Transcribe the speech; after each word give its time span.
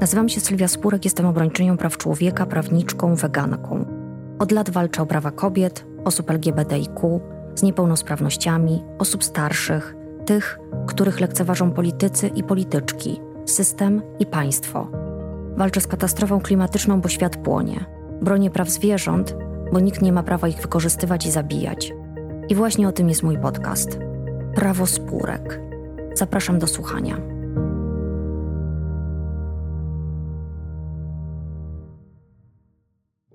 Nazywam 0.00 0.28
się 0.28 0.40
Sylwia 0.40 0.68
Spurek, 0.68 1.04
jestem 1.04 1.26
obrończynią 1.26 1.76
praw 1.76 1.96
człowieka, 1.96 2.46
prawniczką, 2.46 3.14
weganką. 3.14 3.84
Od 4.38 4.52
lat 4.52 4.70
walczę 4.70 5.02
o 5.02 5.06
prawa 5.06 5.30
kobiet, 5.30 5.86
osób 6.04 6.30
LGBTIQ, 6.30 7.20
z 7.54 7.62
niepełnosprawnościami, 7.62 8.84
osób 8.98 9.24
starszych, 9.24 9.96
tych, 10.26 10.58
których 10.86 11.20
lekceważą 11.20 11.70
politycy 11.70 12.28
i 12.28 12.42
polityczki, 12.42 13.20
system 13.46 14.02
i 14.18 14.26
państwo. 14.26 14.90
Walczę 15.56 15.80
z 15.80 15.86
katastrofą 15.86 16.40
klimatyczną, 16.40 17.00
bo 17.00 17.08
świat 17.08 17.36
płonie. 17.36 17.84
Bronię 18.22 18.50
praw 18.50 18.68
zwierząt, 18.68 19.36
bo 19.72 19.80
nikt 19.80 20.02
nie 20.02 20.12
ma 20.12 20.22
prawa 20.22 20.48
ich 20.48 20.62
wykorzystywać 20.62 21.26
i 21.26 21.30
zabijać. 21.30 21.92
I 22.48 22.54
właśnie 22.54 22.88
o 22.88 22.92
tym 22.92 23.08
jest 23.08 23.22
mój 23.22 23.38
podcast. 23.38 23.98
Prawo 24.54 24.86
spórek. 24.86 25.60
Zapraszam 26.14 26.58
do 26.58 26.66
słuchania. 26.66 27.39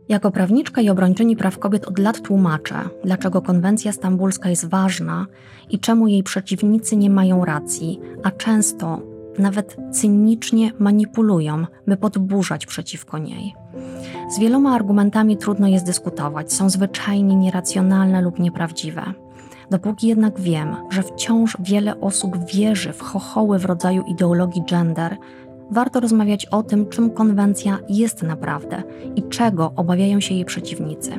Jako 0.09 0.32
prawniczka 0.32 0.82
i 0.82 0.90
obrończyni 0.90 1.36
praw 1.36 1.59
kobiet 1.59 1.86
od 1.86 2.00
lat 2.00 2.22
tłumaczę, 2.22 2.76
dlaczego 3.04 3.41
konwencja 3.41 3.91
stambulska 3.91 4.50
jest 4.50 4.70
ważna 4.70 5.26
i 5.70 5.80
czemu 5.80 6.08
jej 6.08 6.23
przeciwnicy 6.23 6.98
nie 6.98 7.09
mają 7.09 7.46
racji, 7.46 8.00
a 8.23 8.32
często 8.32 9.02
nawet 9.40 9.77
cynicznie 9.91 10.72
manipulują, 10.80 11.66
by 11.88 11.98
podburzać 11.98 12.66
przeciwko 12.66 13.18
niej. 13.18 13.55
Z 14.30 14.40
wieloma 14.40 14.76
argumentami 14.76 15.38
trudno 15.38 15.68
jest 15.68 15.86
dyskutować, 15.86 16.54
są 16.54 16.70
zwyczajnie 16.70 17.35
nieracjonalne 17.35 18.22
lub 18.22 18.40
nieprawdziwe. 18.40 19.04
Dopóki 19.72 20.08
jednak 20.08 20.40
wiem, 20.40 20.76
że 20.90 21.04
wciąż 21.04 21.58
wiele 21.60 22.02
osób 22.02 22.38
wierzy 22.54 22.94
w 22.94 23.02
chochoły 23.02 23.60
w 23.60 23.66
rodzaju 23.66 24.04
ideologii 24.08 24.63
gender, 24.70 25.18
warto 25.72 26.00
rozmawiać 26.00 26.46
o 26.46 26.64
tym, 26.64 26.90
czym 26.90 27.10
konwencja 27.10 27.80
jest 27.90 28.24
naprawdę 28.24 28.84
i 29.16 29.24
czego 29.24 29.74
obawiają 29.76 30.20
się 30.20 30.34
jej 30.34 30.46
przeciwnicy. 30.46 31.12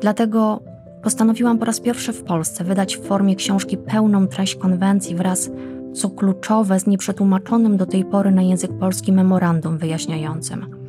Dlatego 0.00 0.60
postanowiłam 1.02 1.58
po 1.58 1.64
raz 1.64 1.80
pierwszy 1.80 2.12
w 2.12 2.22
Polsce 2.22 2.64
wydać 2.64 2.96
w 2.96 3.04
formie 3.04 3.36
książki 3.36 3.76
pełną 3.76 4.26
treść 4.26 4.54
konwencji 4.54 5.16
wraz, 5.16 5.50
co 5.94 6.10
kluczowe, 6.10 6.80
z 6.80 6.86
nieprzetłumaczonym 6.86 7.76
do 7.76 7.86
tej 7.86 8.04
pory 8.04 8.30
na 8.30 8.42
język 8.42 8.78
polski 8.78 9.12
memorandum 9.12 9.78
wyjaśniającym. 9.78 10.79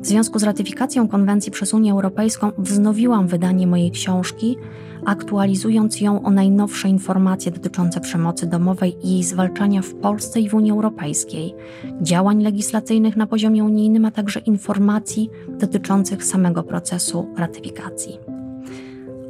W 0.00 0.06
związku 0.06 0.38
z 0.38 0.42
ratyfikacją 0.42 1.08
konwencji 1.08 1.52
przez 1.52 1.74
Unię 1.74 1.92
Europejską 1.92 2.52
wznowiłam 2.58 3.26
wydanie 3.26 3.66
mojej 3.66 3.90
książki, 3.90 4.56
aktualizując 5.04 6.00
ją 6.00 6.22
o 6.22 6.30
najnowsze 6.30 6.88
informacje 6.88 7.52
dotyczące 7.52 8.00
przemocy 8.00 8.46
domowej 8.46 9.06
i 9.06 9.10
jej 9.10 9.24
zwalczania 9.24 9.82
w 9.82 9.94
Polsce 9.94 10.40
i 10.40 10.48
w 10.48 10.54
Unii 10.54 10.72
Europejskiej, 10.72 11.54
działań 12.02 12.42
legislacyjnych 12.42 13.16
na 13.16 13.26
poziomie 13.26 13.64
unijnym, 13.64 14.04
a 14.04 14.10
także 14.10 14.40
informacji 14.40 15.30
dotyczących 15.48 16.24
samego 16.24 16.62
procesu 16.62 17.26
ratyfikacji. 17.36 18.18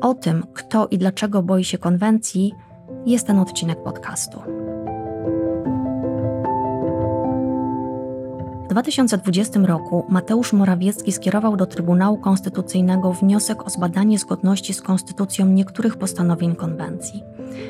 O 0.01 0.15
tym, 0.15 0.45
kto 0.53 0.89
i 0.91 0.99
dlaczego 0.99 1.43
boi 1.43 1.65
się 1.65 1.79
konwencji, 1.79 2.53
jest 3.07 3.27
ten 3.27 3.39
odcinek 3.39 3.83
podcastu. 3.83 4.68
W 8.69 8.71
2020 8.71 9.61
roku 9.61 10.07
Mateusz 10.09 10.53
Morawiecki 10.53 11.13
skierował 11.13 11.57
do 11.57 11.67
Trybunału 11.67 12.19
Konstytucyjnego 12.19 13.13
wniosek 13.13 13.67
o 13.67 13.71
zbadanie 13.71 14.19
zgodności 14.19 14.75
z 14.75 14.83
konstytucją 14.83 15.47
niektórych 15.47 15.97
postanowień 15.97 16.57
konwencji. 16.57 17.23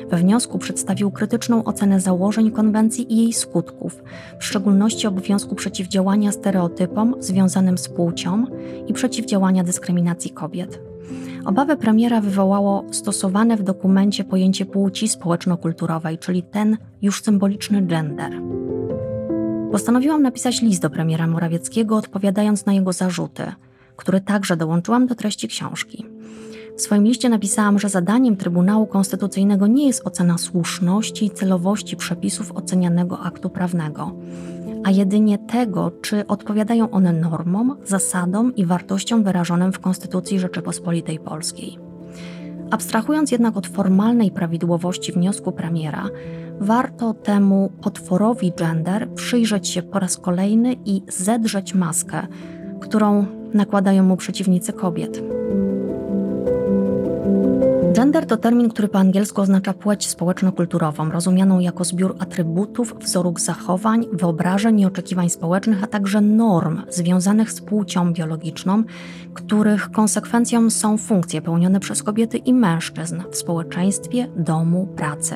We 0.09 0.17
wniosku 0.17 0.59
przedstawił 0.59 1.11
krytyczną 1.11 1.63
ocenę 1.63 1.99
założeń 1.99 2.51
konwencji 2.51 3.13
i 3.13 3.17
jej 3.17 3.33
skutków, 3.33 4.03
w 4.39 4.45
szczególności 4.45 5.07
obowiązku 5.07 5.55
przeciwdziałania 5.55 6.31
stereotypom 6.31 7.15
związanym 7.19 7.77
z 7.77 7.89
płcią 7.89 8.45
i 8.87 8.93
przeciwdziałania 8.93 9.63
dyskryminacji 9.63 10.31
kobiet. 10.31 10.79
Obawę 11.45 11.77
premiera 11.77 12.21
wywołało 12.21 12.85
stosowane 12.91 13.57
w 13.57 13.63
dokumencie 13.63 14.23
pojęcie 14.23 14.65
płci 14.65 15.07
społeczno-kulturowej, 15.07 16.17
czyli 16.17 16.43
ten 16.43 16.77
już 17.01 17.23
symboliczny 17.23 17.81
gender. 17.81 18.41
Postanowiłam 19.71 20.21
napisać 20.21 20.61
list 20.61 20.81
do 20.81 20.89
premiera 20.89 21.27
Morawieckiego, 21.27 21.97
odpowiadając 21.97 22.65
na 22.65 22.73
jego 22.73 22.93
zarzuty, 22.93 23.43
które 23.95 24.21
także 24.21 24.57
dołączyłam 24.57 25.07
do 25.07 25.15
treści 25.15 25.47
książki. 25.47 26.05
W 26.77 26.81
swoim 26.81 27.03
liście 27.03 27.29
napisałam, 27.29 27.79
że 27.79 27.89
zadaniem 27.89 28.37
Trybunału 28.37 28.87
Konstytucyjnego 28.87 29.67
nie 29.67 29.87
jest 29.87 30.07
ocena 30.07 30.37
słuszności 30.37 31.25
i 31.25 31.31
celowości 31.31 31.97
przepisów 31.97 32.51
ocenianego 32.51 33.19
aktu 33.19 33.49
prawnego, 33.49 34.11
a 34.83 34.91
jedynie 34.91 35.37
tego, 35.37 35.91
czy 36.01 36.27
odpowiadają 36.27 36.89
one 36.91 37.13
normom, 37.13 37.77
zasadom 37.85 38.55
i 38.55 38.65
wartościom 38.65 39.23
wyrażonym 39.23 39.73
w 39.73 39.79
Konstytucji 39.79 40.39
Rzeczypospolitej 40.39 41.19
Polskiej. 41.19 41.88
Abstrahując 42.71 43.31
jednak 43.31 43.57
od 43.57 43.67
formalnej 43.67 44.31
prawidłowości 44.31 45.11
wniosku 45.11 45.51
premiera, 45.51 46.09
warto 46.59 47.13
temu 47.13 47.71
potworowi 47.81 48.51
gender 48.51 49.09
przyjrzeć 49.13 49.67
się 49.67 49.81
po 49.81 49.99
raz 49.99 50.17
kolejny 50.17 50.75
i 50.85 51.01
zedrzeć 51.07 51.73
maskę, 51.73 52.27
którą 52.81 53.25
nakładają 53.53 54.03
mu 54.03 54.17
przeciwnicy 54.17 54.73
kobiet. 54.73 55.38
Gender 58.09 58.25
to 58.25 58.37
termin, 58.37 58.69
który 58.69 58.87
po 58.87 58.99
angielsku 58.99 59.41
oznacza 59.41 59.73
płeć 59.73 60.07
społeczno-kulturową, 60.07 61.11
rozumianą 61.11 61.59
jako 61.59 61.83
zbiór 61.83 62.15
atrybutów, 62.19 62.95
wzorów 62.99 63.41
zachowań, 63.41 64.05
wyobrażeń 64.13 64.79
i 64.79 64.85
oczekiwań 64.85 65.29
społecznych, 65.29 65.83
a 65.83 65.87
także 65.87 66.21
norm 66.21 66.81
związanych 66.89 67.51
z 67.51 67.61
płcią 67.61 68.13
biologiczną, 68.13 68.83
których 69.33 69.91
konsekwencją 69.91 70.69
są 70.69 70.97
funkcje 70.97 71.41
pełnione 71.41 71.79
przez 71.79 72.03
kobiety 72.03 72.37
i 72.37 72.53
mężczyzn 72.53 73.21
w 73.31 73.35
społeczeństwie, 73.35 74.27
domu, 74.35 74.87
pracy. 74.95 75.35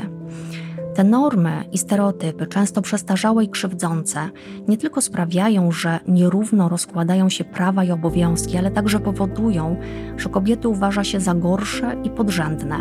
Te 0.96 1.04
normy 1.04 1.64
i 1.72 1.78
stereotypy, 1.78 2.48
często 2.48 2.82
przestarzałe 2.82 3.44
i 3.44 3.50
krzywdzące, 3.50 4.30
nie 4.68 4.78
tylko 4.78 5.02
sprawiają, 5.02 5.72
że 5.72 6.00
nierówno 6.08 6.70
rozkładają 6.70 7.30
się 7.30 7.44
prawa 7.44 7.84
i 7.84 7.92
obowiązki, 7.92 8.58
ale 8.58 8.72
także 8.72 9.00
powodują, 9.00 9.76
że 10.18 10.30
kobiety 10.30 10.68
uważa 10.68 11.04
się 11.04 11.20
za 11.20 11.34
gorsze 11.34 11.96
i 12.04 12.10
podrzędne. 12.10 12.78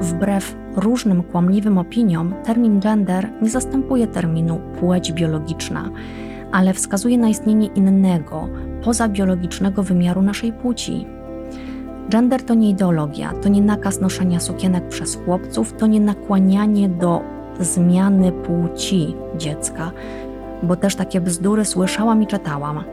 Wbrew 0.00 0.56
różnym 0.76 1.22
kłamliwym 1.22 1.78
opiniom, 1.78 2.34
termin 2.44 2.80
gender 2.80 3.28
nie 3.42 3.50
zastępuje 3.50 4.06
terminu 4.06 4.60
płeć 4.80 5.12
biologiczna, 5.12 5.90
ale 6.52 6.74
wskazuje 6.74 7.18
na 7.18 7.28
istnienie 7.28 7.66
innego, 7.66 8.48
pozabiologicznego 8.84 9.82
wymiaru 9.82 10.22
naszej 10.22 10.52
płci 10.52 11.06
Gender 12.10 12.42
to 12.42 12.54
nie 12.54 12.70
ideologia, 12.70 13.32
to 13.42 13.48
nie 13.48 13.62
nakaz 13.62 14.00
noszenia 14.00 14.40
sukienek 14.40 14.88
przez 14.88 15.18
chłopców, 15.24 15.72
to 15.72 15.86
nie 15.86 16.00
nakłanianie 16.00 16.88
do 16.88 17.20
zmiany 17.60 18.32
płci 18.32 19.14
dziecka, 19.38 19.90
bo 20.62 20.76
też 20.76 20.96
takie 20.96 21.20
bzdury 21.20 21.64
słyszałam 21.64 22.22
i 22.22 22.26
czytałam. 22.26 22.84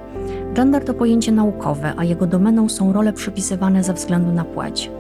Gender 0.54 0.86
to 0.86 0.94
pojęcie 0.94 1.32
naukowe, 1.32 1.94
a 1.98 2.04
jego 2.04 2.28
domeną 2.28 2.70
są 2.70 2.94
role 2.94 3.14
przypisywane 3.14 3.84
ze 3.84 3.94
względu 3.94 4.32
na 4.32 4.44
płeć. 4.44 4.92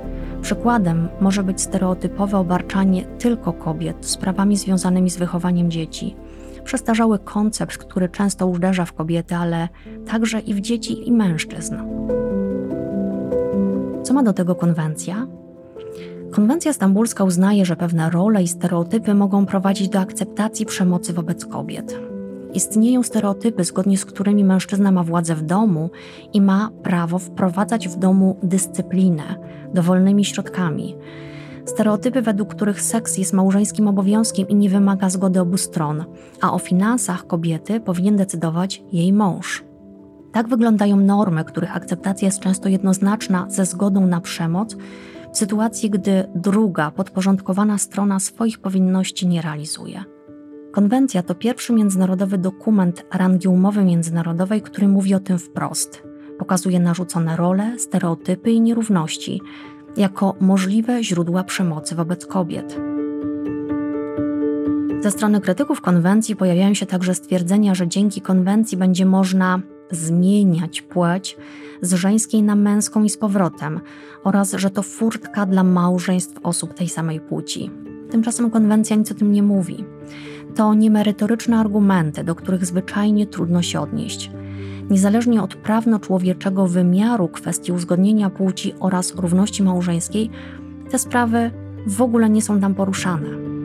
Przykładem 0.41 1.07
może 1.22 1.44
być 1.44 1.61
stereotypowe 1.61 2.38
obarczanie 2.38 3.06
tylko 3.06 3.53
kobiet 3.53 4.06
sprawami 4.06 4.57
związanymi 4.57 5.09
z 5.09 5.17
wychowaniem 5.17 5.72
dzieci. 5.72 6.16
Przestarzały 6.63 7.19
koncept, 7.19 7.77
który 7.77 8.09
często 8.09 8.47
uderza 8.47 8.85
w 8.85 8.94
kobiety, 8.94 9.35
ale 9.35 9.69
także 10.07 10.39
i 10.39 10.53
w 10.53 10.61
dzieci 10.61 11.07
i 11.07 11.11
mężczyzn. 11.11 11.75
Co 14.07 14.13
ma 14.13 14.23
do 14.23 14.34
tego 14.34 14.56
konwencja? 14.56 15.28
Konwencja 16.31 16.73
stambulska 16.73 17.23
uznaje, 17.23 17.66
że 17.66 17.75
pewne 17.75 18.09
role 18.09 18.44
i 18.44 18.47
stereotypy 18.47 19.13
mogą 19.13 19.45
prowadzić 19.45 19.90
do 19.90 20.00
akceptacji 20.00 20.66
przemocy 20.66 21.13
wobec 21.13 21.45
kobiet. 21.45 22.00
Istnieją 22.53 23.04
stereotypy, 23.04 23.63
zgodnie 23.63 23.98
z 23.98 24.06
którymi 24.06 24.44
mężczyzna 24.44 24.92
ma 24.92 25.04
władzę 25.04 25.36
w 25.36 25.42
domu 25.42 25.89
i 26.33 26.42
ma 26.42 26.71
prawo 26.83 27.19
wprowadzać 27.19 27.88
w 27.88 27.95
domu 27.95 28.38
dyscyplinę 28.44 29.24
dowolnymi 29.74 30.25
środkami. 30.25 30.95
Stereotypy, 31.65 32.21
według 32.21 32.56
których 32.56 32.81
seks 32.81 33.18
jest 33.18 33.33
małżeńskim 33.33 33.88
obowiązkiem 33.88 34.48
i 34.48 34.56
nie 34.56 34.69
wymaga 34.69 35.09
zgody 35.09 35.42
obu 35.42 35.57
stron, 35.57 36.06
a 36.42 36.54
o 36.54 36.59
finansach 36.59 37.27
kobiety 37.27 37.80
powinien 37.80 38.15
decydować 38.15 38.83
jej 38.92 39.13
mąż. 39.13 39.67
Tak 40.38 40.48
wyglądają 40.48 40.98
normy, 40.98 41.44
których 41.44 41.75
akceptacja 41.75 42.25
jest 42.25 42.39
często 42.39 42.69
jednoznaczna 42.69 43.45
ze 43.50 43.66
zgodą 43.66 44.07
na 44.07 44.22
przemoc, 44.22 44.75
w 45.34 45.38
sytuacji, 45.38 45.89
gdy 45.89 46.25
druga, 46.36 46.92
podporządkowana 46.92 47.78
strona 47.78 48.19
swoich 48.19 48.60
powinności 48.60 49.28
nie 49.28 49.42
realizuje. 49.42 50.04
Konwencja 50.72 51.24
to 51.24 51.36
pierwszy 51.36 51.74
międzynarodowy 51.74 52.38
dokument 52.38 53.06
rangi 53.13 53.48
umowy 53.48 53.84
międzynarodowej, 53.84 54.62
który 54.62 54.88
mówi 54.88 55.16
o 55.16 55.19
tym 55.19 55.39
wprost. 55.39 56.04
Pokazuje 56.40 56.80
narzucone 56.80 57.36
role, 57.36 57.80
stereotypy 57.80 58.51
i 58.51 58.62
nierówności 58.62 59.42
jako 59.98 60.36
możliwe 60.40 61.04
źródła 61.04 61.44
przemocy 61.44 61.95
wobec 61.95 62.25
kobiet. 62.25 62.80
Ze 65.00 65.12
strony 65.12 65.42
krytyków 65.42 65.81
konwencji 65.81 66.36
pojawiają 66.36 66.74
się 66.74 66.86
także 66.86 67.16
stwierdzenia, 67.16 67.75
że 67.75 67.88
dzięki 67.88 68.22
konwencji 68.22 68.78
będzie 68.78 69.06
można 69.06 69.62
zmieniać 69.92 70.81
płeć 70.81 71.38
z 71.81 71.94
żeńskiej 71.94 72.44
na 72.44 72.56
męską 72.56 73.04
i 73.04 73.10
z 73.10 73.18
powrotem, 73.18 73.80
oraz 74.24 74.54
że 74.54 74.69
to 74.69 74.84
furtka 74.84 75.45
dla 75.45 75.63
małżeństw 75.63 76.39
osób 76.44 76.74
tej 76.74 76.89
samej 76.89 77.19
płci. 77.19 77.72
Tymczasem 78.10 78.51
konwencja 78.51 78.95
nic 78.95 79.12
o 79.12 79.16
tym 79.16 79.31
nie 79.31 79.44
mówi. 79.44 79.86
To 80.56 80.74
niemerytoryczne 80.74 81.57
argumenty, 81.57 82.24
do 82.24 82.36
których 82.36 82.66
zwyczajnie 82.66 83.28
trudno 83.28 83.62
się 83.62 83.80
odnieść. 83.80 84.31
Niezależnie 84.89 85.44
od 85.44 85.56
prawno-człowieczego 85.56 86.68
wymiaru 86.68 87.28
kwestii 87.28 87.72
uzgodnienia 87.72 88.30
płci 88.30 88.74
oraz 88.80 89.16
równości 89.16 89.63
małżeńskiej, 89.63 90.30
te 90.92 91.00
sprawy 91.00 91.51
w 91.88 92.01
ogóle 92.01 92.30
nie 92.30 92.42
są 92.42 92.60
tam 92.60 92.75
poruszane. 92.75 93.56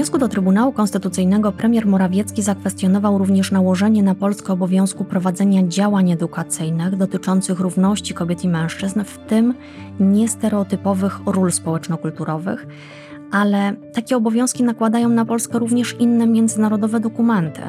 Wniosku 0.00 0.18
do 0.18 0.28
Trybunału 0.28 0.72
Konstytucyjnego 0.72 1.52
premier 1.52 1.86
Morawiecki 1.86 2.42
zakwestionował 2.42 3.18
również 3.18 3.52
nałożenie 3.52 4.02
na 4.02 4.14
Polskę 4.14 4.52
obowiązku 4.52 5.04
prowadzenia 5.04 5.68
działań 5.68 6.10
edukacyjnych 6.10 6.96
dotyczących 6.96 7.60
równości 7.60 8.14
kobiet 8.14 8.44
i 8.44 8.48
mężczyzn, 8.48 9.04
w 9.04 9.18
tym 9.18 9.54
niestereotypowych 10.00 11.20
ról 11.26 11.52
społeczno-kulturowych, 11.52 12.66
ale 13.30 13.76
takie 13.92 14.16
obowiązki 14.16 14.62
nakładają 14.62 15.08
na 15.08 15.24
Polskę 15.24 15.58
również 15.58 15.96
inne 15.98 16.26
międzynarodowe 16.26 17.00
dokumenty 17.00 17.62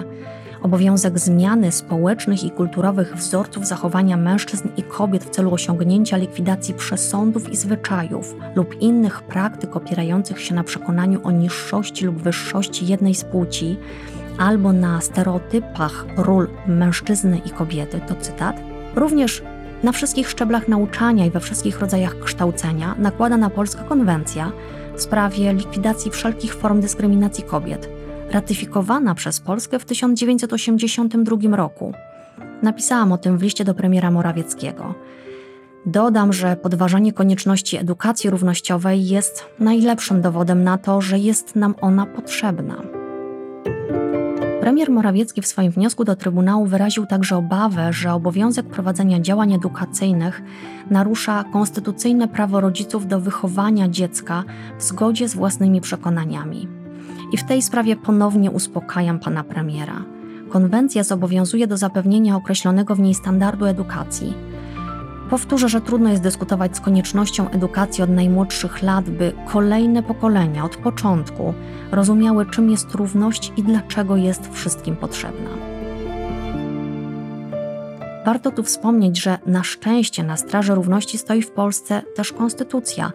obowiązek 0.64 1.20
zmiany 1.20 1.72
społecznych 1.72 2.44
i 2.44 2.52
kulturowych 2.52 3.16
wzorców 3.16 3.68
zachowania 3.68 4.18
mężczyzn 4.18 4.68
i 4.78 4.84
kobiet 4.84 5.24
w 5.24 5.30
celu 5.30 5.54
osiągnięcia 5.54 6.18
likwidacji 6.18 6.74
przesądów 6.74 7.50
i 7.50 7.56
zwyczajów 7.56 8.36
lub 8.56 8.82
innych 8.82 9.22
praktyk 9.22 9.76
opierających 9.76 10.42
się 10.42 10.56
na 10.56 10.64
przekonaniu 10.64 11.20
o 11.24 11.32
niższości 11.32 12.06
lub 12.06 12.16
wyższości 12.16 12.88
jednej 12.88 13.16
z 13.16 13.24
płci 13.24 13.78
albo 14.38 14.74
na 14.74 15.02
stereotypach 15.02 16.06
ról 16.18 16.48
mężczyzny 16.68 17.42
i 17.46 17.50
kobiety, 17.50 18.02
to 18.08 18.16
cytat, 18.16 18.56
również 18.96 19.44
na 19.84 19.92
wszystkich 19.92 20.30
szczeblach 20.30 20.68
nauczania 20.68 21.26
i 21.26 21.32
we 21.32 21.40
wszystkich 21.40 21.80
rodzajach 21.80 22.20
kształcenia 22.20 22.96
nakłada 22.98 23.38
na 23.38 23.50
Polskę 23.50 23.84
konwencja 23.90 24.52
w 24.96 25.02
sprawie 25.02 25.54
likwidacji 25.54 26.12
wszelkich 26.12 26.56
form 26.56 26.82
dyskryminacji 26.82 27.44
kobiet, 27.44 27.90
ratyfikowana 28.32 29.16
przez 29.16 29.40
Polskę 29.40 29.80
w 29.80 29.86
1982 29.86 31.56
roku. 31.56 31.94
Napisałam 32.62 33.12
o 33.12 33.18
tym 33.18 33.38
w 33.38 33.42
liście 33.42 33.66
do 33.66 33.74
premiera 33.74 34.12
Morawieckiego. 34.12 34.96
Dodam, 35.86 36.34
że 36.34 36.56
podważanie 36.56 37.14
konieczności 37.14 37.78
edukacji 37.78 38.30
równościowej 38.30 39.08
jest 39.08 39.46
najlepszym 39.60 40.22
dowodem 40.22 40.64
na 40.64 40.78
to, 40.78 41.02
że 41.02 41.20
jest 41.20 41.56
nam 41.56 41.76
ona 41.82 42.06
potrzebna. 42.06 42.82
Premier 44.62 44.92
Morawiecki 44.92 45.42
w 45.42 45.48
swoim 45.48 45.72
wniosku 45.72 46.04
do 46.04 46.16
Trybunału 46.16 46.66
wyraził 46.66 47.06
także 47.06 47.38
obawę, 47.38 47.94
że 47.94 48.14
obowiązek 48.14 48.66
prowadzenia 48.66 49.20
działań 49.20 49.54
edukacyjnych 49.54 50.42
narusza 50.90 51.44
konstytucyjne 51.54 52.28
prawo 52.28 52.62
rodziców 52.62 53.08
do 53.08 53.20
wychowania 53.20 53.90
dziecka 53.90 54.44
w 54.78 54.84
zgodzie 54.84 55.28
z 55.28 55.36
własnymi 55.36 55.82
przekonaniami. 55.82 56.81
I 57.32 57.38
w 57.38 57.44
tej 57.44 57.62
sprawie 57.62 57.96
ponownie 57.96 58.52
uspokajam 58.52 59.20
pana 59.20 59.44
premiera. 59.44 60.06
Konwencja 60.50 61.04
zobowiązuje 61.04 61.68
do 61.68 61.78
zapewnienia 61.78 62.36
określonego 62.36 62.96
w 62.96 63.00
niej 63.00 63.14
standardu 63.14 63.66
edukacji. 63.66 64.34
Powtórzę, 65.30 65.70
że 65.70 65.82
trudno 65.82 66.10
jest 66.10 66.24
dyskutować 66.24 66.78
z 66.78 66.80
koniecznością 66.80 67.50
edukacji 67.50 68.04
od 68.04 68.10
najmłodszych 68.10 68.84
lat, 68.84 69.10
by 69.10 69.34
kolejne 69.48 70.04
pokolenia 70.04 70.66
od 70.66 70.78
początku 70.78 71.54
rozumiały, 71.92 72.46
czym 72.46 72.70
jest 72.70 72.92
równość 72.96 73.54
i 73.58 73.64
dlaczego 73.64 74.16
jest 74.16 74.54
wszystkim 74.54 74.96
potrzebna. 74.96 75.50
Warto 78.26 78.52
tu 78.52 78.64
wspomnieć, 78.64 79.22
że 79.22 79.38
na 79.46 79.64
szczęście 79.64 80.24
na 80.24 80.38
straży 80.38 80.76
równości 80.76 81.18
stoi 81.18 81.42
w 81.42 81.52
Polsce 81.52 82.02
też 82.16 82.34
konstytucja, 82.34 83.12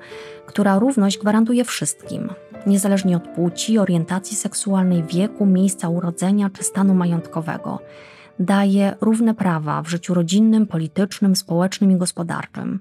która 0.47 0.79
równość 0.79 1.19
gwarantuje 1.19 1.65
wszystkim, 1.65 2.29
niezależnie 2.67 3.17
od 3.17 3.29
płci, 3.29 3.79
orientacji 3.79 4.37
seksualnej, 4.37 5.03
wieku, 5.03 5.47
miejsca 5.47 5.89
urodzenia 5.89 6.51
czy 6.51 6.65
stanu 6.65 6.95
majątkowego. 6.95 7.79
Daje 8.39 8.97
równe 9.01 9.35
prawa 9.35 9.83
w 9.83 9.89
życiu 9.89 10.15
rodzinnym, 10.15 10.67
politycznym, 10.67 11.37
społecznym 11.37 11.91
i 11.91 11.97
gospodarczym. 11.97 12.79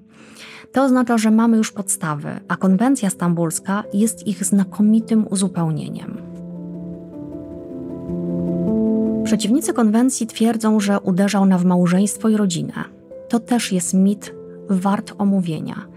To 0.72 0.84
oznacza, 0.84 1.18
że 1.18 1.32
mamy 1.32 1.58
już 1.58 1.72
podstawy, 1.72 2.40
a 2.48 2.56
konwencja 2.56 3.10
stambulska 3.10 3.84
jest 3.94 4.28
ich 4.28 4.44
znakomitym 4.44 5.28
uzupełnieniem. 5.30 6.18
Przeciwnicy 9.24 9.74
konwencji 9.74 10.28
twierdzą, 10.28 10.80
że 10.80 11.00
uderza 11.00 11.40
ona 11.40 11.58
w 11.58 11.66
małżeństwo 11.66 12.30
i 12.30 12.38
rodzinę. 12.38 12.74
To 13.30 13.40
też 13.40 13.72
jest 13.72 13.94
mit 13.94 14.34
wart 14.70 15.14
omówienia. 15.18 15.88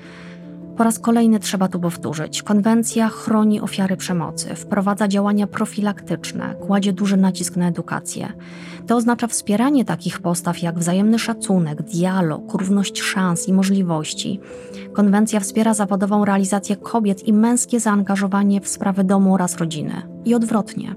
Po 0.78 0.84
raz 0.84 0.98
kolejny 0.98 1.40
trzeba 1.40 1.68
tu 1.68 1.80
powtórzyć. 1.80 2.42
Konwencja 2.42 3.08
chroni 3.08 3.60
ofiary 3.60 3.96
przemocy, 3.96 4.54
wprowadza 4.54 5.08
działania 5.08 5.46
profilaktyczne, 5.46 6.54
kładzie 6.54 6.92
duży 6.92 7.16
nacisk 7.16 7.56
na 7.56 7.68
edukację. 7.68 8.32
To 8.86 8.96
oznacza 8.96 9.26
wspieranie 9.26 9.84
takich 9.84 10.20
postaw 10.20 10.62
jak 10.62 10.78
wzajemny 10.78 11.18
szacunek, 11.18 11.82
dialog, 11.82 12.54
równość 12.54 13.02
szans 13.02 13.48
i 13.48 13.52
możliwości. 13.52 14.40
Konwencja 14.92 15.40
wspiera 15.40 15.74
zawodową 15.74 16.24
realizację 16.24 16.76
kobiet 16.76 17.28
i 17.28 17.32
męskie 17.32 17.80
zaangażowanie 17.80 18.60
w 18.60 18.68
sprawy 18.68 19.04
domu 19.04 19.34
oraz 19.34 19.56
rodziny. 19.56 20.02
I 20.24 20.34
odwrotnie. 20.34 20.94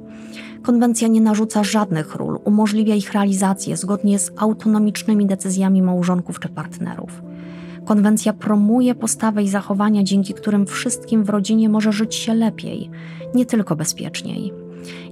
Konwencja 0.61 1.07
nie 1.07 1.21
narzuca 1.21 1.63
żadnych 1.63 2.15
ról, 2.15 2.39
umożliwia 2.43 2.95
ich 2.95 3.13
realizację 3.13 3.77
zgodnie 3.77 4.19
z 4.19 4.31
autonomicznymi 4.37 5.25
decyzjami 5.25 5.81
małżonków 5.81 6.39
czy 6.39 6.49
partnerów. 6.49 7.30
Konwencja 7.85 8.33
promuje 8.33 8.95
postawę 8.95 9.43
i 9.43 9.49
zachowania, 9.49 10.03
dzięki 10.03 10.33
którym 10.33 10.65
wszystkim 10.65 11.23
w 11.23 11.29
rodzinie 11.29 11.69
może 11.69 11.91
żyć 11.91 12.15
się 12.15 12.33
lepiej, 12.33 12.89
nie 13.35 13.45
tylko 13.45 13.75
bezpieczniej. 13.75 14.53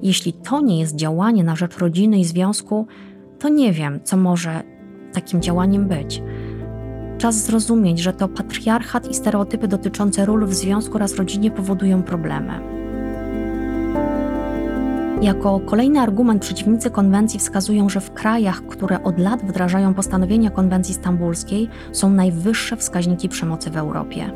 Jeśli 0.01 0.33
to 0.33 0.61
nie 0.61 0.79
jest 0.79 0.95
działanie 0.95 1.43
na 1.43 1.55
rzecz 1.55 1.77
rodziny 1.77 2.19
i 2.19 2.25
związku, 2.25 2.87
to 3.39 3.49
nie 3.49 3.73
wiem, 3.73 3.99
co 4.03 4.17
może 4.17 4.63
takim 5.13 5.41
działaniem 5.41 5.87
być. 5.87 6.21
Czas 7.17 7.45
zrozumieć, 7.45 7.99
że 7.99 8.13
to 8.13 8.27
patriarchat 8.27 9.11
i 9.11 9.13
stereotypy 9.13 9.67
dotyczące 9.67 10.25
ról 10.25 10.45
w 10.45 10.53
związku 10.53 10.95
oraz 10.95 11.15
rodzinie 11.15 11.51
powodują 11.51 12.03
problemy. 12.03 12.78
Jako 15.21 15.59
kolejny 15.59 15.99
argument 15.99 16.41
przeciwnicy 16.41 16.89
konwencji 16.89 17.39
wskazują, 17.39 17.89
że 17.89 18.01
w 18.01 18.13
krajach, 18.13 18.61
które 18.67 19.03
od 19.03 19.19
lat 19.19 19.43
wdrażają 19.43 19.93
postanowienia 19.93 20.49
konwencji 20.49 20.93
stambulskiej, 20.93 21.69
są 21.91 22.09
najwyższe 22.09 22.77
wskaźniki 22.77 23.29
przemocy 23.29 23.69
w 23.69 23.77
Europie. 23.77 24.31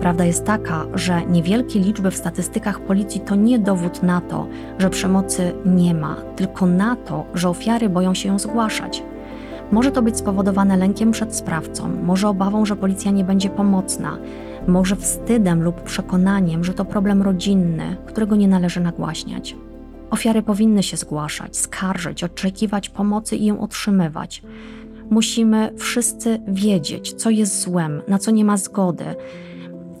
Prawda 0.00 0.24
jest 0.24 0.44
taka, 0.44 0.86
że 0.94 1.26
niewielkie 1.26 1.80
liczby 1.80 2.10
w 2.10 2.16
statystykach 2.16 2.80
policji 2.80 3.20
to 3.20 3.34
nie 3.34 3.58
dowód 3.58 4.02
na 4.02 4.20
to, 4.20 4.46
że 4.78 4.90
przemocy 4.90 5.52
nie 5.66 5.94
ma, 5.94 6.16
tylko 6.36 6.66
na 6.66 6.96
to, 6.96 7.24
że 7.34 7.48
ofiary 7.48 7.88
boją 7.88 8.14
się 8.14 8.28
ją 8.28 8.38
zgłaszać. 8.38 9.02
Może 9.72 9.90
to 9.90 10.02
być 10.02 10.16
spowodowane 10.16 10.76
lękiem 10.76 11.10
przed 11.10 11.36
sprawcą, 11.36 11.88
może 12.02 12.28
obawą, 12.28 12.66
że 12.66 12.76
policja 12.76 13.10
nie 13.10 13.24
będzie 13.24 13.50
pomocna, 13.50 14.18
może 14.66 14.96
wstydem 14.96 15.62
lub 15.62 15.82
przekonaniem, 15.82 16.64
że 16.64 16.74
to 16.74 16.84
problem 16.84 17.22
rodzinny, 17.22 17.96
którego 18.06 18.36
nie 18.36 18.48
należy 18.48 18.80
nagłaśniać. 18.80 19.56
Ofiary 20.10 20.42
powinny 20.42 20.82
się 20.82 20.96
zgłaszać, 20.96 21.56
skarżyć, 21.56 22.24
oczekiwać 22.24 22.88
pomocy 22.88 23.36
i 23.36 23.44
ją 23.44 23.60
otrzymywać. 23.60 24.42
Musimy 25.10 25.72
wszyscy 25.76 26.40
wiedzieć, 26.48 27.12
co 27.12 27.30
jest 27.30 27.60
złem, 27.60 28.02
na 28.08 28.18
co 28.18 28.30
nie 28.30 28.44
ma 28.44 28.56
zgody 28.56 29.04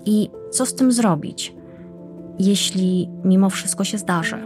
i 0.04 0.30
co 0.50 0.66
z 0.66 0.74
tym 0.74 0.92
zrobić, 0.92 1.54
jeśli 2.38 3.10
mimo 3.24 3.50
wszystko 3.50 3.84
się 3.84 3.98
zdarzy. 3.98 4.36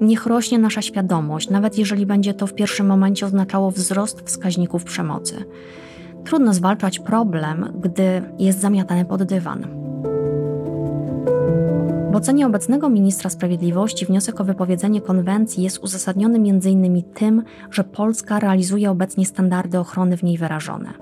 Niech 0.00 0.26
rośnie 0.26 0.58
nasza 0.58 0.82
świadomość, 0.82 1.50
nawet 1.50 1.78
jeżeli 1.78 2.06
będzie 2.06 2.34
to 2.34 2.46
w 2.46 2.54
pierwszym 2.54 2.86
momencie 2.86 3.26
oznaczało 3.26 3.70
wzrost 3.70 4.20
wskaźników 4.20 4.84
przemocy. 4.84 5.44
Trudno 6.24 6.54
zwalczać 6.54 6.98
problem, 6.98 7.72
gdy 7.80 8.22
jest 8.38 8.60
zamiatany 8.60 9.04
pod 9.04 9.22
dywan. 9.22 9.81
W 12.12 12.16
ocenie 12.16 12.46
obecnego 12.46 12.88
ministra 12.88 13.30
sprawiedliwości 13.30 14.06
wniosek 14.06 14.40
o 14.40 14.44
wypowiedzenie 14.44 15.00
konwencji 15.00 15.62
jest 15.62 15.78
uzasadniony 15.78 16.38
m.in. 16.38 17.02
tym, 17.02 17.42
że 17.70 17.84
Polska 17.84 18.38
realizuje 18.38 18.90
obecnie 18.90 19.26
standardy 19.26 19.78
ochrony 19.78 20.16
w 20.16 20.22
niej 20.22 20.38
wyrażone. 20.38 20.92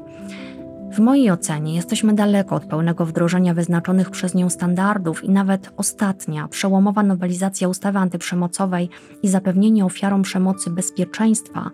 W 0.93 0.99
mojej 0.99 1.31
ocenie 1.31 1.75
jesteśmy 1.75 2.15
daleko 2.15 2.55
od 2.55 2.65
pełnego 2.65 3.07
wdrożenia 3.07 3.55
wyznaczonych 3.55 4.11
przez 4.11 4.35
nią 4.35 4.51
standardów 4.51 5.25
i 5.25 5.31
nawet 5.31 5.73
ostatnia, 5.77 6.49
przełomowa 6.49 7.03
nowelizacja 7.03 7.69
ustawy 7.69 7.99
antyprzemocowej 7.99 8.89
i 9.23 9.29
zapewnienie 9.29 9.85
ofiarom 9.85 10.23
przemocy 10.23 10.71
bezpieczeństwa 10.71 11.71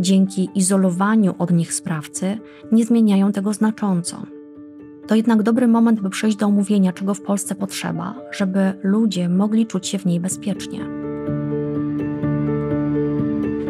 dzięki 0.00 0.48
izolowaniu 0.54 1.34
od 1.38 1.50
nich 1.50 1.74
sprawcy 1.74 2.38
nie 2.72 2.84
zmieniają 2.84 3.32
tego 3.32 3.52
znacząco. 3.52 4.37
To 5.08 5.14
jednak 5.14 5.42
dobry 5.42 5.68
moment, 5.68 6.00
by 6.00 6.10
przejść 6.10 6.36
do 6.36 6.46
omówienia, 6.46 6.92
czego 6.92 7.14
w 7.14 7.20
Polsce 7.20 7.54
potrzeba, 7.54 8.14
żeby 8.30 8.72
ludzie 8.82 9.28
mogli 9.28 9.66
czuć 9.66 9.86
się 9.86 9.98
w 9.98 10.06
niej 10.06 10.20
bezpiecznie. 10.20 10.80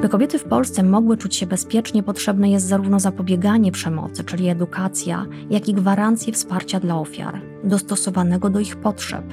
By 0.03 0.09
kobiety 0.09 0.39
w 0.39 0.45
Polsce 0.45 0.83
mogły 0.83 1.17
czuć 1.17 1.37
się 1.37 1.47
bezpiecznie, 1.47 2.03
potrzebne 2.03 2.51
jest 2.51 2.67
zarówno 2.67 3.01
zapobieganie 3.01 3.73
przemocy, 3.73 4.25
czyli 4.25 4.49
edukacja, 4.49 5.27
jak 5.51 5.69
i 5.69 5.75
gwarancje 5.75 6.33
wsparcia 6.33 6.81
dla 6.81 6.99
ofiar, 6.99 7.41
dostosowanego 7.65 8.51
do 8.51 8.61
ich 8.61 8.77
potrzeb. 8.77 9.25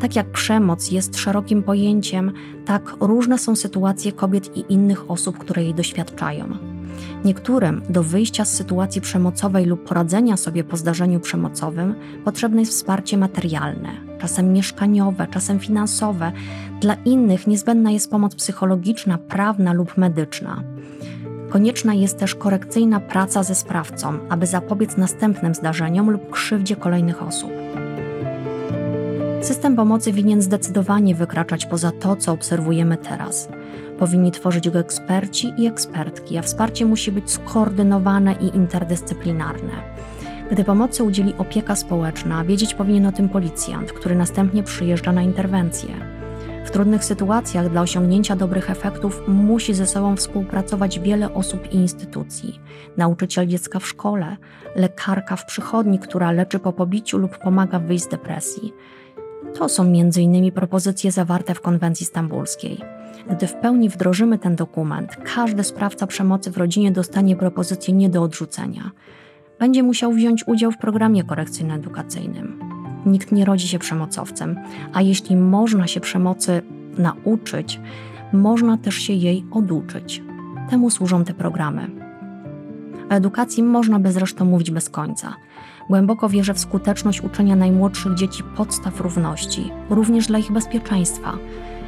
Tak 0.00 0.16
jak 0.16 0.30
przemoc 0.30 0.90
jest 0.90 1.18
szerokim 1.18 1.62
pojęciem, 1.62 2.32
tak 2.64 2.96
różne 3.00 3.38
są 3.38 3.56
sytuacje 3.56 4.12
kobiet 4.12 4.56
i 4.56 4.64
innych 4.68 5.10
osób, 5.10 5.38
które 5.38 5.62
jej 5.62 5.74
doświadczają. 5.74 6.71
Niektórym 7.24 7.82
do 7.88 8.02
wyjścia 8.02 8.44
z 8.44 8.54
sytuacji 8.54 9.00
przemocowej 9.00 9.66
lub 9.66 9.84
poradzenia 9.84 10.36
sobie 10.36 10.64
po 10.64 10.76
zdarzeniu 10.76 11.20
przemocowym 11.20 11.94
potrzebne 12.24 12.60
jest 12.60 12.72
wsparcie 12.72 13.18
materialne, 13.18 13.88
czasem 14.18 14.52
mieszkaniowe, 14.52 15.26
czasem 15.26 15.60
finansowe. 15.60 16.32
Dla 16.80 16.94
innych 16.94 17.46
niezbędna 17.46 17.90
jest 17.90 18.10
pomoc 18.10 18.34
psychologiczna, 18.34 19.18
prawna 19.18 19.72
lub 19.72 19.96
medyczna. 19.96 20.62
Konieczna 21.50 21.94
jest 21.94 22.18
też 22.18 22.34
korekcyjna 22.34 23.00
praca 23.00 23.42
ze 23.42 23.54
sprawcą, 23.54 24.18
aby 24.28 24.46
zapobiec 24.46 24.96
następnym 24.96 25.54
zdarzeniom 25.54 26.10
lub 26.10 26.30
krzywdzie 26.30 26.76
kolejnych 26.76 27.22
osób. 27.22 27.50
System 29.42 29.76
pomocy 29.76 30.12
winien 30.12 30.42
zdecydowanie 30.42 31.14
wykraczać 31.14 31.66
poza 31.66 31.92
to, 31.92 32.16
co 32.16 32.32
obserwujemy 32.32 32.96
teraz. 32.96 33.48
Powinni 34.02 34.32
tworzyć 34.32 34.70
go 34.70 34.78
eksperci 34.78 35.52
i 35.56 35.66
ekspertki, 35.66 36.38
a 36.38 36.42
wsparcie 36.42 36.86
musi 36.86 37.12
być 37.12 37.30
skoordynowane 37.30 38.34
i 38.40 38.56
interdyscyplinarne. 38.56 39.72
Gdy 40.50 40.64
pomocy 40.64 41.04
udzieli 41.04 41.34
opieka 41.38 41.76
społeczna, 41.76 42.44
wiedzieć 42.44 42.74
powinien 42.74 43.06
o 43.06 43.12
tym 43.12 43.28
policjant, 43.28 43.92
który 43.92 44.14
następnie 44.14 44.62
przyjeżdża 44.62 45.12
na 45.12 45.22
interwencję. 45.22 45.94
W 46.64 46.70
trudnych 46.70 47.04
sytuacjach 47.04 47.70
dla 47.70 47.80
osiągnięcia 47.80 48.36
dobrych 48.36 48.70
efektów 48.70 49.22
musi 49.28 49.74
ze 49.74 49.86
sobą 49.86 50.16
współpracować 50.16 51.00
wiele 51.00 51.34
osób 51.34 51.72
i 51.72 51.76
instytucji. 51.76 52.60
Nauczyciel 52.96 53.46
dziecka 53.46 53.78
w 53.78 53.86
szkole, 53.86 54.36
lekarka 54.76 55.36
w 55.36 55.46
przychodni, 55.46 55.98
która 55.98 56.32
leczy 56.32 56.58
po 56.58 56.72
pobiciu 56.72 57.18
lub 57.18 57.38
pomaga 57.38 57.78
wyjść 57.78 58.04
z 58.04 58.08
depresji. 58.08 58.74
To 59.58 59.68
są 59.68 59.82
m.in. 59.82 60.52
propozycje 60.52 61.12
zawarte 61.12 61.54
w 61.54 61.60
konwencji 61.60 62.06
stambulskiej. 62.06 62.80
Gdy 63.30 63.46
w 63.46 63.54
pełni 63.54 63.88
wdrożymy 63.88 64.38
ten 64.38 64.56
dokument, 64.56 65.16
każdy 65.34 65.64
sprawca 65.64 66.06
przemocy 66.06 66.50
w 66.50 66.56
rodzinie 66.56 66.92
dostanie 66.92 67.36
propozycję 67.36 67.94
nie 67.94 68.08
do 68.08 68.22
odrzucenia. 68.22 68.90
Będzie 69.58 69.82
musiał 69.82 70.12
wziąć 70.12 70.48
udział 70.48 70.72
w 70.72 70.78
programie 70.78 71.24
korekcyjno-edukacyjnym. 71.24 72.58
Nikt 73.06 73.32
nie 73.32 73.44
rodzi 73.44 73.68
się 73.68 73.78
przemocowcem, 73.78 74.56
a 74.92 75.02
jeśli 75.02 75.36
można 75.36 75.86
się 75.86 76.00
przemocy 76.00 76.62
nauczyć, 76.98 77.80
można 78.32 78.78
też 78.78 78.94
się 78.94 79.12
jej 79.12 79.44
oduczyć. 79.50 80.22
Temu 80.70 80.90
służą 80.90 81.24
te 81.24 81.34
programy. 81.34 81.90
O 83.10 83.14
edukacji 83.14 83.62
można 83.62 83.98
by 83.98 84.12
zresztą 84.12 84.44
mówić 84.44 84.70
bez 84.70 84.90
końca. 84.90 85.34
Głęboko 85.92 86.28
wierzę 86.28 86.54
w 86.54 86.58
skuteczność 86.58 87.20
uczenia 87.20 87.56
najmłodszych 87.56 88.14
dzieci 88.14 88.42
podstaw 88.56 89.00
równości, 89.00 89.70
również 89.90 90.26
dla 90.26 90.38
ich 90.38 90.52
bezpieczeństwa 90.52 91.32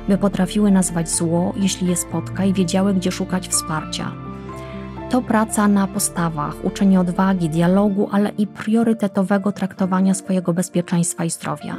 by 0.09 0.19
potrafiły 0.19 0.71
nazwać 0.71 1.11
zło, 1.11 1.53
jeśli 1.57 1.89
je 1.89 1.97
spotka 1.97 2.45
i 2.45 2.53
wiedziały, 2.53 2.95
gdzie 2.95 3.13
szukać 3.13 3.49
wsparcia. 3.49 4.13
To 5.11 5.23
praca 5.23 5.69
na 5.69 5.87
postawach, 5.87 6.65
uczenie 6.65 7.01
odwagi, 7.01 7.49
dialogu, 7.49 8.09
ale 8.13 8.31
i 8.39 8.47
priorytetowego 8.47 9.53
traktowania 9.53 10.15
swojego 10.15 10.53
bezpieczeństwa 10.53 11.25
i 11.25 11.31
zdrowia. 11.31 11.77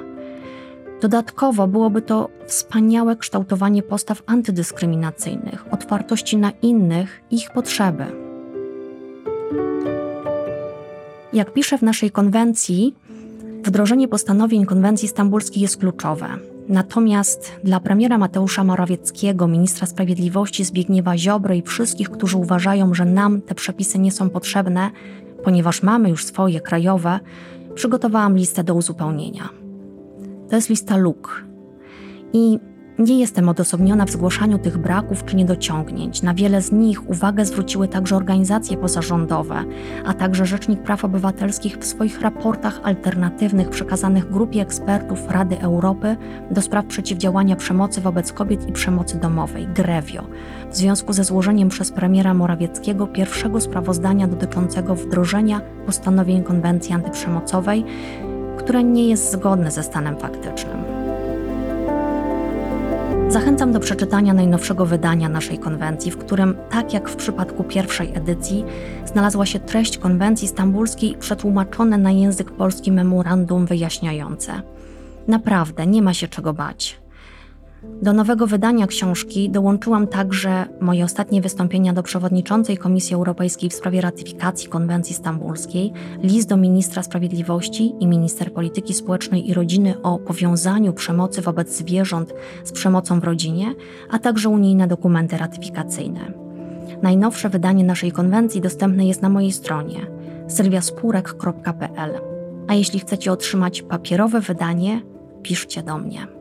Dodatkowo 1.02 1.68
byłoby 1.68 2.02
to 2.02 2.30
wspaniałe 2.48 3.16
kształtowanie 3.16 3.84
postaw 3.84 4.24
antydyskryminacyjnych, 4.26 5.66
otwartości 5.74 6.38
na 6.38 6.52
innych 6.62 7.22
ich 7.32 7.52
potrzeby. 7.52 8.25
Jak 11.36 11.54
pisze 11.54 11.78
w 11.78 11.82
naszej 11.82 12.12
konwencji, 12.12 12.96
wdrożenie 13.64 14.08
postanowień 14.08 14.66
konwencji 14.66 15.08
stambulskiej 15.08 15.62
jest 15.62 15.78
kluczowe. 15.78 16.28
Natomiast 16.70 17.52
dla 17.64 17.80
premiera 17.80 18.18
Mateusza 18.18 18.64
Morawieckiego, 18.64 19.48
ministra 19.48 19.88
sprawiedliwości 19.88 20.64
Zbigniewa 20.66 21.18
Ziobry 21.18 21.58
i 21.58 21.62
wszystkich, 21.62 22.10
którzy 22.10 22.38
uważają, 22.38 22.94
że 22.94 23.06
nam 23.06 23.42
te 23.42 23.56
przepisy 23.56 24.00
nie 24.00 24.12
są 24.12 24.30
potrzebne, 24.30 24.92
ponieważ 25.44 25.84
mamy 25.84 26.10
już 26.10 26.26
swoje 26.26 26.62
krajowe, 26.62 27.20
przygotowałam 27.74 28.38
listę 28.38 28.64
do 28.64 28.76
uzupełnienia. 28.76 29.50
To 30.50 30.56
jest 30.56 30.70
lista 30.70 30.98
luk. 30.98 31.46
I 32.34 32.60
nie 33.00 33.20
jestem 33.20 33.50
odosobniona 33.50 34.06
w 34.06 34.12
zgłaszaniu 34.12 34.58
tych 34.58 34.78
braków 34.78 35.26
czy 35.26 35.36
niedociągnięć. 35.36 36.22
Na 36.22 36.34
wiele 36.34 36.62
z 36.62 36.72
nich 36.72 37.10
uwagę 37.10 37.46
zwróciły 37.46 37.88
także 37.88 38.16
organizacje 38.16 38.78
pozarządowe, 38.78 39.64
a 40.06 40.14
także 40.14 40.46
Rzecznik 40.46 40.84
Praw 40.84 41.06
Obywatelskich 41.06 41.78
w 41.78 41.86
swoich 41.86 42.22
raportach 42.22 42.80
alternatywnych 42.84 43.70
przekazanych 43.70 44.32
grupie 44.32 44.62
ekspertów 44.62 45.30
Rady 45.30 45.60
Europy 45.60 46.18
do 46.52 46.62
spraw 46.62 46.86
przeciwdziałania 46.86 47.56
przemocy 47.56 48.02
wobec 48.02 48.34
kobiet 48.34 48.70
i 48.70 48.72
przemocy 48.72 49.18
domowej, 49.18 49.68
GREWIO, 49.68 50.24
w 50.72 50.76
związku 50.76 51.14
ze 51.14 51.24
złożeniem 51.24 51.70
przez 51.70 51.92
premiera 51.92 52.34
Morawieckiego 52.34 53.08
pierwszego 53.08 53.62
sprawozdania 53.62 54.28
dotyczącego 54.28 54.96
wdrożenia 54.96 55.62
postanowień 55.86 56.44
konwencji 56.44 56.96
antyprzemocowej, 56.96 57.86
które 58.58 58.84
nie 58.84 59.10
jest 59.10 59.32
zgodne 59.32 59.72
ze 59.72 59.84
stanem 59.84 60.18
faktycznym. 60.18 61.05
Zachęcam 63.30 63.72
do 63.72 63.80
przeczytania 63.80 64.34
najnowszego 64.34 64.86
wydania 64.86 65.30
naszej 65.30 65.60
konwencji, 65.60 66.12
w 66.12 66.18
którym, 66.18 66.56
tak 66.70 66.94
jak 66.94 67.10
w 67.10 67.16
przypadku 67.16 67.64
pierwszej 67.64 68.16
edycji, 68.16 68.66
znalazła 69.06 69.46
się 69.46 69.60
treść 69.60 69.98
konwencji 69.98 70.48
stambulskiej 70.48 71.16
przetłumaczone 71.20 71.98
na 71.98 72.12
język 72.12 72.52
polski 72.52 72.92
memorandum 72.92 73.66
wyjaśniające. 73.66 74.62
Naprawdę 75.28 75.88
nie 75.88 76.02
ma 76.02 76.14
się 76.14 76.28
czego 76.28 76.54
bać. 76.54 77.05
Do 78.02 78.14
nowego 78.14 78.48
wydania 78.48 78.88
książki 78.88 79.50
dołączyłam 79.50 80.08
także 80.08 80.66
moje 80.82 81.04
ostatnie 81.04 81.42
wystąpienia 81.42 81.94
do 81.94 82.04
przewodniczącej 82.04 82.78
Komisji 82.78 83.16
Europejskiej 83.16 83.70
w 83.70 83.74
sprawie 83.74 84.02
ratyfikacji 84.02 84.70
konwencji 84.70 85.16
stambulskiej, 85.16 85.94
list 86.24 86.50
do 86.50 86.58
ministra 86.58 87.04
sprawiedliwości 87.04 87.94
i 88.00 88.08
minister 88.08 88.54
polityki 88.54 88.94
społecznej 88.94 89.50
i 89.50 89.54
rodziny 89.54 90.02
o 90.02 90.20
powiązaniu 90.20 90.94
przemocy 90.94 91.42
wobec 91.42 91.78
zwierząt 91.78 92.34
z 92.64 92.72
przemocą 92.72 93.20
w 93.20 93.24
rodzinie, 93.24 93.76
a 94.10 94.20
także 94.20 94.50
unijne 94.50 94.88
dokumenty 94.88 95.38
ratyfikacyjne. 95.38 96.34
Najnowsze 97.02 97.50
wydanie 97.50 97.84
naszej 97.84 98.12
konwencji 98.12 98.62
dostępne 98.62 99.06
jest 99.06 99.22
na 99.22 99.30
mojej 99.30 99.52
stronie 99.52 100.08
sylwiaspurek.pl. 100.48 102.12
A 102.68 102.74
jeśli 102.74 103.00
chcecie 103.00 103.32
otrzymać 103.32 103.82
papierowe 103.82 104.42
wydanie, 104.42 105.02
piszcie 105.42 105.84
do 105.84 105.98
mnie. 105.98 106.35